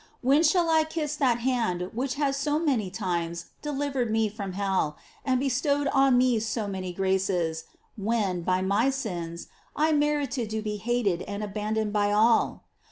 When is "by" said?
8.41-8.63, 11.93-12.11